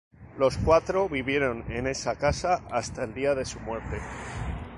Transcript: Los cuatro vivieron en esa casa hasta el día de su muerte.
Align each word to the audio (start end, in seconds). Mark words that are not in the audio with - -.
Los 0.39 0.57
cuatro 0.57 1.07
vivieron 1.07 1.63
en 1.71 1.85
esa 1.85 2.15
casa 2.15 2.63
hasta 2.71 3.03
el 3.03 3.13
día 3.13 3.35
de 3.35 3.45
su 3.45 3.59
muerte. 3.59 3.99